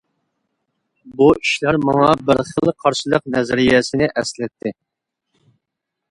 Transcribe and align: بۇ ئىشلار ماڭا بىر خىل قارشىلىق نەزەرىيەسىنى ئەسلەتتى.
بۇ 1.17 1.25
ئىشلار 1.41 1.77
ماڭا 1.89 2.07
بىر 2.29 2.41
خىل 2.47 2.71
قارشىلىق 2.85 3.27
نەزەرىيەسىنى 3.35 4.07
ئەسلەتتى. 4.23 4.73